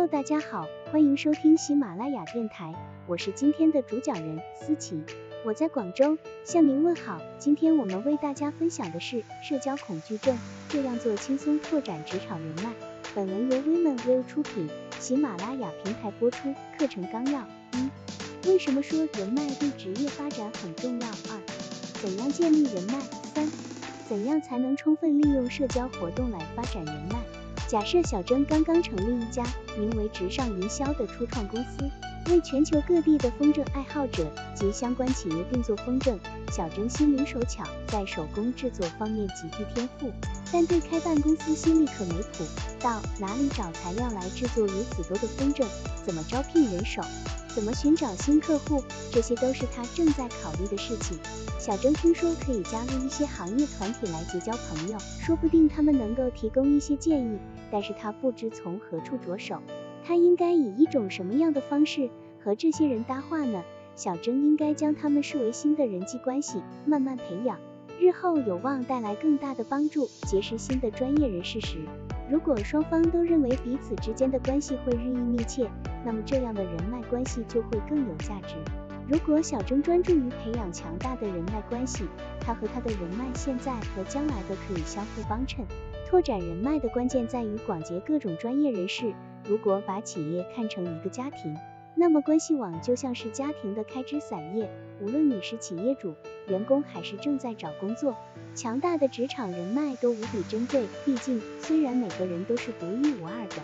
[0.00, 2.74] Hello，大家好，欢迎收听喜马拉雅电台，
[3.06, 5.04] 我是今天的主讲人思琪，
[5.44, 7.20] 我在广州向您问好。
[7.38, 10.38] 今天我们为大家分享的是社交恐惧症，
[10.70, 12.72] 这样做轻松拓展职场人脉。
[13.14, 16.54] 本文由 Women Will 出品，喜马拉雅平台播出。
[16.78, 21.08] 课程纲要：一、为什么说人脉对职业发展很重要？
[21.08, 21.38] 二、
[22.00, 22.98] 怎样建立人脉？
[23.34, 23.46] 三、
[24.08, 27.18] 怎样才能充分利用社交活动来发展人脉？
[27.70, 29.44] 假设小郑刚刚成立一家
[29.78, 31.88] 名为“直上营销”的初创公司，
[32.28, 36.18] 为全球各地的风筝爱好者及相关企业定做风筝。
[36.50, 40.10] 小郑心灵手巧，在手工制作方面极具天赋，
[40.52, 42.44] 但对开办公司心里可没谱。
[42.80, 45.64] 到哪里找材料来制作如此多的风筝？
[46.04, 47.00] 怎么招聘人手？
[47.54, 48.82] 怎么寻找新客户？
[49.12, 51.18] 这些都是他正在考虑的事情。
[51.58, 57.38] 小征听说可以加入一些行业团体来结交朋友，说不定他们能够提供一些建议。
[57.70, 59.60] 但是他不知从何处着手，
[60.04, 62.08] 他应该以一种什么样的方式
[62.42, 63.62] 和这些人搭话呢？
[63.96, 67.58] 小征应该将他们视为新的人际关系，慢慢培养，
[68.00, 70.08] 日后有望带来更大的帮助。
[70.26, 71.76] 结识新的专业人士时，
[72.30, 75.68] 如果双方都认为彼此之间的关系会日益密切，
[76.04, 78.54] 那么这样的人脉关系就会更有价值。
[79.08, 82.04] 如果小征专注于培养强大的人脉关系，
[82.40, 85.66] 他和他的人脉现在和将来都可以相互帮衬。
[86.08, 89.12] 拓展人脉的关键在于广结各种专业人士。
[89.48, 91.56] 如果把企业看成一个家庭，
[91.94, 94.70] 那么关系网就像是家庭的开枝散叶。
[95.00, 96.14] 无论你是企业主、
[96.48, 98.14] 员工还是正在找工作，
[98.54, 100.86] 强大的职场人脉都无比珍贵。
[101.04, 103.56] 毕竟，虽然每个人都是独一无二的，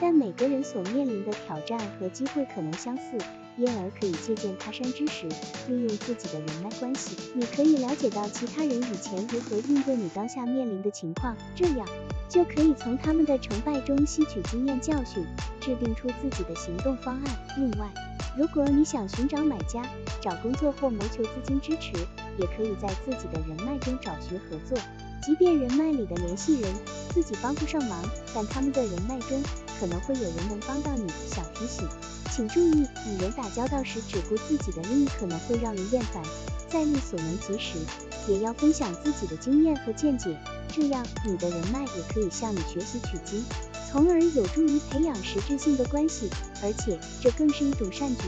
[0.00, 3.18] 但每个人所面临的挑战和机会可能相似。
[3.56, 5.28] 因而可以借鉴他山之石，
[5.68, 11.86] 利用自己的人脉关系，你可以了解到其他人以前如何应对你当下面临的情况，这样
[12.34, 15.24] 就可以从他们的成败中吸取经验教训，
[15.60, 17.22] 制定出自己的行动方案。
[17.56, 17.88] 另外，
[18.36, 19.86] 如果你想寻找买家、
[20.20, 21.92] 找工作或谋求资金支持，
[22.36, 24.76] 也可以在自己的人脉中找寻合作。
[25.22, 26.74] 即便人脉里的联系人
[27.10, 28.02] 自己帮不上忙，
[28.34, 29.40] 但他们的人脉中
[29.78, 31.06] 可能会有人能帮到你。
[31.28, 31.86] 小提醒。
[32.32, 36.20] 请注意，与人打交道时只顾自己的利益可能会让人厌烦，
[36.68, 37.78] 在力所能及时，
[38.26, 40.36] 也要分享自己的经验和见解，
[40.68, 43.44] 这样你的人脉也可以向你学习取经，
[43.90, 46.28] 从而有助于培养实质性的关系，
[46.62, 48.22] 而且这更是一种善举。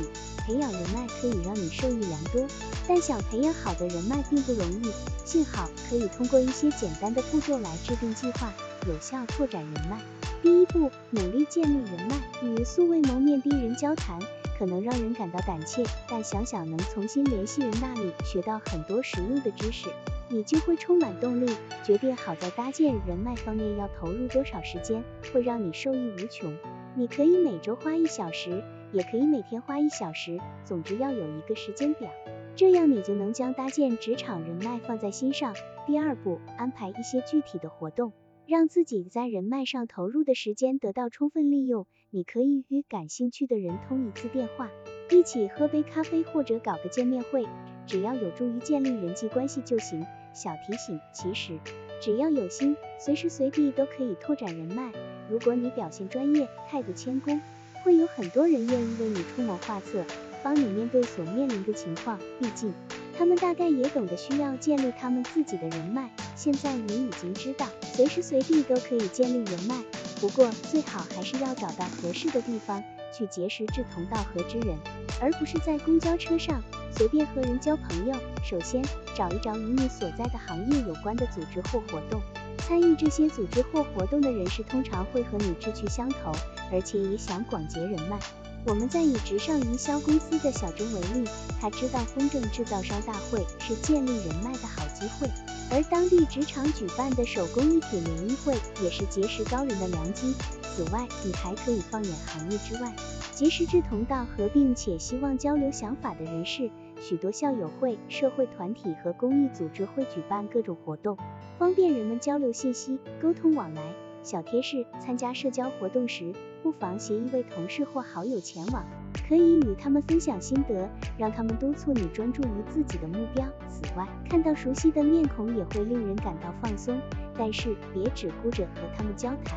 [0.47, 2.47] 培养人脉可以让你受益良多，
[2.87, 4.93] 但想培养好的人脉并不容易，
[5.25, 8.53] 幸好可以通过一些简单的步骤来制定计划，
[8.87, 10.01] 有效拓展人脉。
[10.43, 12.17] 第一步，努力建立人脉。
[12.43, 14.21] 与素未谋面的人交谈，
[14.57, 19.89] 可能让人感到胆怯，但想想能从新联系人那里学到很多实用的知识，
[20.29, 21.51] 你就会充满动力。
[21.85, 26.57] 决定好在搭建人脉方面要投入多少时间，会让你受益无穷。
[26.95, 32.11] 你可以每周花一小时，也可以每天花一小时，总之要有一个时间表，
[32.55, 35.55] 这样你就能将搭建职场人脉放在心上。
[35.87, 38.13] 第二步，安排一些具体的活动。
[38.49, 41.89] 让自己在人脉上投入的时间得到充分利用。
[42.11, 44.71] 你可以与感兴趣的人通一次电话，
[45.11, 47.45] 一起喝杯咖啡或者搞个见面会，
[47.87, 50.07] 只要有助于建立人际关系就行。
[50.33, 51.59] 小提醒：其实
[52.01, 54.93] 只要有心，随时随地都可以拓展人脉。
[55.31, 57.41] 如果你表现专业，态度谦恭，
[57.83, 60.05] 会有很多人愿意为你出谋划策，
[60.43, 62.19] 帮你面对所面临的情况。
[62.39, 62.75] 毕竟。
[63.19, 66.11] 他们大概也懂得需要建立他们自己的人脉。
[66.35, 69.83] 现在你已经知道，随时随地都可以建立人脉，
[70.21, 72.85] 不过最好还是要找到合适的地方
[73.17, 74.77] 去结识志同道合之人，
[75.19, 76.63] 而不是在公交车上
[76.97, 78.15] 随便和人交朋友。
[78.43, 78.83] 首先，
[79.15, 82.21] 找一找与你所在的行业有关的组织或活动，
[82.59, 86.33] 参与这些组织或活动的人士通常会和你志趣相投，
[86.73, 88.19] 而且也想广结人脉。
[88.65, 91.29] 我们再以直上营销公司的小周为例，
[91.61, 95.29] 他知道风筝制造商大会是建立人脉的好机会，
[95.71, 100.35] 而当地职场举办的手工艺品联谊会也是结识高人的良机。
[100.63, 102.93] 此外，你还可以放眼行业之外，
[103.33, 106.69] 结识志同道合并且希望交流想法的人士。
[107.09, 111.17] 许多校友会、社会团体和公益组织会举办各种活动，
[111.57, 113.95] 方便人们交流信息、沟通往来。
[114.25, 116.33] 小贴士：参加社交活动时，
[116.65, 118.85] 不妨携一位同事或好友前往，
[119.29, 123.47] 可以与他们分享心得，让他们督促你专注于自己的目标。
[123.69, 127.01] 此外，看到熟悉的面孔也会令人感到放松。
[127.39, 129.57] 但是别只顾着和他们交谈，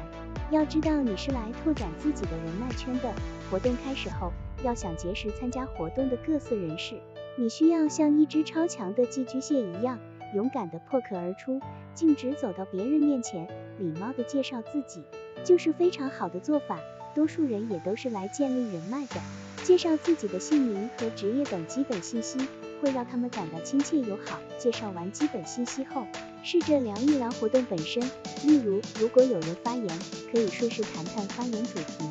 [0.52, 3.12] 要知道你是来拓展自己的人脉圈的。
[3.50, 4.32] 活动开始后，
[4.64, 6.94] 要想结识参加活动的各色人士，
[7.40, 9.98] 你需要像一只超强的寄居蟹一样。
[10.36, 11.62] 勇敢地破壳而出，
[11.96, 13.48] 径直走到别人面前，
[13.80, 15.02] 礼貌地介绍自己，
[15.46, 16.78] 就是非常好的做法。
[17.16, 19.22] 多数人也都是来建立人脉的。
[19.64, 22.38] 介绍自己的姓名和职业等基本信息，
[22.82, 24.38] 会让他们感到亲切友好。
[24.58, 26.06] 介绍完基本信息后，
[26.44, 28.04] 试着聊一聊活动本身，
[28.44, 29.88] 例如如果有人发言，
[30.30, 32.04] 可以顺势谈谈发言主题，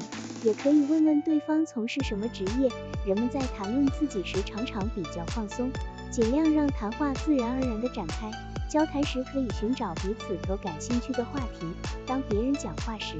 [0.43, 2.71] 也可以问问对方从事什么职业。
[3.09, 5.71] 人们在谈论自己时常常比较放松，
[6.11, 8.31] 尽量让谈话自然而然地展开。
[8.69, 11.67] 交谈时可以寻找彼此都感兴趣的话题。
[12.07, 13.15] 当别人讲话时，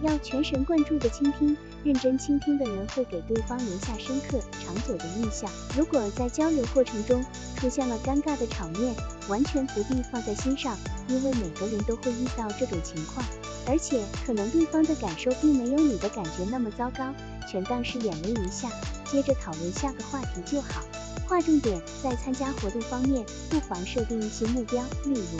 [0.00, 1.54] 要全神贯注地倾听。
[1.84, 5.50] 认真倾听的人会给对方留下深刻、长久的印象。
[5.76, 7.22] 如果在交流过程中
[7.56, 8.94] 出现了尴尬的场面，
[9.28, 10.74] 完全不必放在心上，
[11.06, 13.22] 因为每个人都会遇到这种情况，
[13.68, 17.12] 而且可能对方的感受并没有你的感觉那么糟糕，
[17.46, 18.70] 全当是演练一下，
[19.14, 20.82] 接着讨论下个话题就好。
[21.28, 25.38] 划重点，在参加活动方面，不妨设定一些目标，例如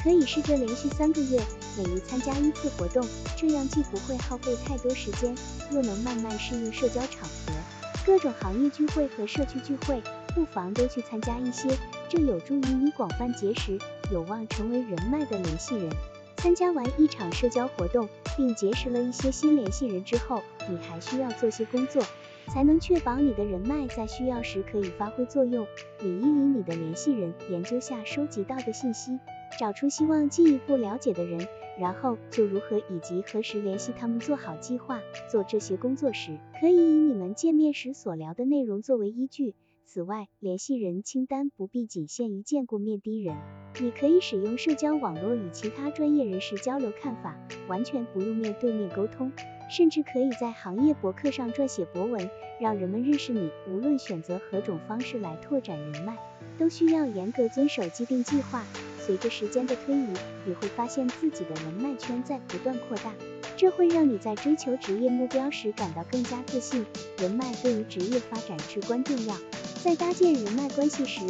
[0.00, 1.42] 可以试着连续三个月，
[1.76, 3.04] 每日参加一次活动，
[3.36, 5.36] 这样既不会耗费太多时间，
[5.72, 7.52] 又能慢慢适应社交场合。
[8.06, 10.00] 各种行业聚会和社区聚会，
[10.32, 11.76] 不妨多去参加一些，
[12.08, 13.76] 这有助于你广泛结识，
[14.12, 15.90] 有望成为人脉的联系人。
[16.46, 20.40] 参加完一场社交活动，并结识了一些新联系人之后，
[20.70, 22.00] 你还需要做些工作。
[22.46, 25.66] 才能确保你的人脉在需要时可以发挥作用。
[25.98, 29.18] 理一理你的联系人，研究下收集到的信息，
[29.58, 31.48] 找出希望进一步了解的人，
[31.80, 35.00] 然后就如何以及何时联系他们做好计划。
[35.28, 39.56] 做这些工作时，可以以你们见面时所聊的内容作为依据。
[39.86, 43.36] 此外，联系人清单不必仅限于见过面的人，
[43.80, 47.38] 你可以使用社交网络与其他专业人士交流看法，
[47.68, 49.30] 完全不用面对面沟通。
[49.68, 52.28] 甚至可以在行业博客上撰写博文，
[52.60, 53.50] 让人们认识你。
[53.68, 56.16] 无论选择何种方式来拓展人脉，
[56.58, 58.64] 都需要严格遵守既定计划。
[59.06, 60.08] 随着时间的推移，
[60.44, 63.12] 你会发现自己的人脉圈在不断扩大，
[63.56, 66.84] 这会让你在追求职业目标时感到更加自信。
[67.18, 69.36] 人脉对于职业发展至关重要，
[69.84, 71.20] 在搭建人脉关系时，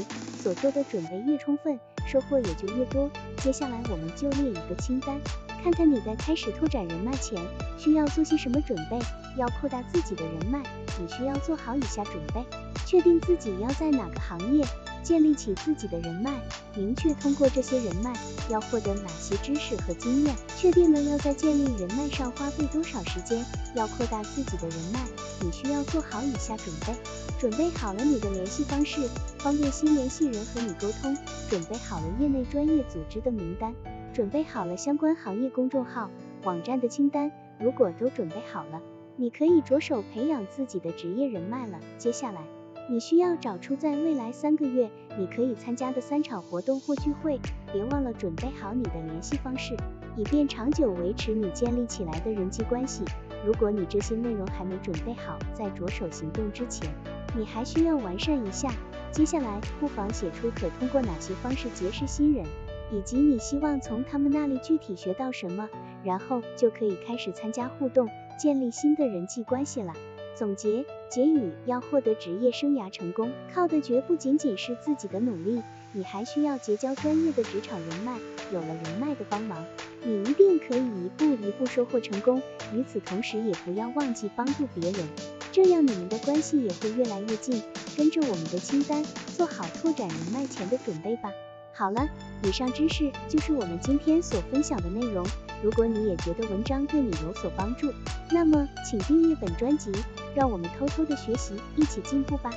[0.43, 3.11] 所做的准备越充分，收获也就越多。
[3.43, 5.20] 接下来，我们就列一个清单。
[5.62, 7.38] 看看你在开始拓展人脉前
[7.76, 8.99] 需要做些什么准备。
[9.37, 10.62] 要扩大自己的人脉，
[10.99, 12.43] 你需要做好以下准备：
[12.87, 14.64] 确定自己要在哪个行业
[15.06, 16.32] 建立起自己的人脉，
[16.75, 18.12] 明确通过这些人脉
[18.50, 20.35] 要获得哪些知识和经验。
[20.56, 23.44] 确定了要在建立人脉上花费多少时间。
[23.76, 24.99] 要扩大自己的人脉，
[25.41, 26.93] 你需要做好以下准备：
[27.38, 29.08] 准备好了你的联系方式，
[29.38, 31.14] 方便新联系人和你沟通；
[31.49, 33.73] 准备好了业内专业组织的名单。
[34.12, 36.11] 准备好了相关行业公众号、
[36.43, 37.31] 网站的清单，
[37.61, 38.81] 如果都准备好了，
[39.14, 41.79] 你可以着手培养自己的职业人脉了。
[41.97, 42.41] 接下来，
[42.88, 44.88] 你需要找出在未来三个月
[45.18, 47.40] 你可以参加的三场活动或聚会，
[47.72, 49.76] 别忘了准备好你的联系方式，
[50.16, 53.02] 以便长久维持你建立起来的人际关系。
[53.44, 56.88] 如果你这些内容还没准备好，在着手行动之前，
[57.36, 58.70] 你还需要完善一下。
[59.10, 62.44] 接下来，不妨写出可通过哪些方式结识新人。
[62.92, 65.68] 以及你希望从他们那里具体学到什么，
[66.04, 69.92] 然后就可以开始参加互动，建立新的人际关系了。
[70.36, 75.62] 总结结语：要获得职业生涯成功，靠的绝不仅仅是自己的努力，
[75.93, 78.19] 你还需要结交专业的职场人脉。
[78.53, 79.64] 有了人脉的帮忙，
[80.05, 82.43] 你一定可以一步一步收获成功。
[82.75, 85.06] 与此同时，也不要忘记帮助别人，
[85.53, 87.63] 这样你们的关系也会越来越近。
[87.96, 89.05] 跟着我们的清单，
[89.36, 91.31] 做好拓展人脉前的准备吧。
[91.72, 92.08] 好了，
[92.43, 95.27] 以上知识就是我们今天所分享的内容。
[95.63, 97.93] 如果你也觉得文章对你有所帮助，
[98.31, 99.91] 那么请订阅本专辑，
[100.36, 102.50] 让我们偷偷的学习，一起进步吧。